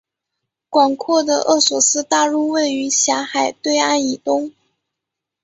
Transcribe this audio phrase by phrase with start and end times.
[0.67, 4.51] 广阔的厄索斯大陆位于狭海对岸以东。